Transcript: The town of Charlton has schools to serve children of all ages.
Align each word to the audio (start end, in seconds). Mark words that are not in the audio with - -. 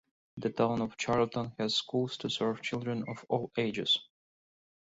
The 0.37 0.49
town 0.49 0.81
of 0.81 0.97
Charlton 0.97 1.51
has 1.59 1.75
schools 1.75 2.17
to 2.17 2.29
serve 2.31 2.63
children 2.63 3.05
of 3.07 3.23
all 3.29 3.51
ages. 3.55 3.99